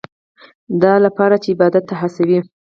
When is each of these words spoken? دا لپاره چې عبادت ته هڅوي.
دا 0.81 0.93
لپاره 1.05 1.35
چې 1.43 1.47
عبادت 1.55 1.83
ته 1.89 1.95
هڅوي. 2.01 2.39